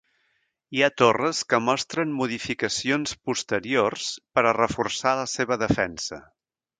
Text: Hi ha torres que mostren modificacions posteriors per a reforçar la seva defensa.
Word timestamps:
Hi 0.75 0.79
ha 0.83 0.87
torres 1.01 1.41
que 1.51 1.59
mostren 1.65 2.15
modificacions 2.21 3.13
posteriors 3.31 4.07
per 4.39 4.45
a 4.45 4.55
reforçar 4.59 5.13
la 5.21 5.27
seva 5.37 5.59
defensa. 5.65 6.19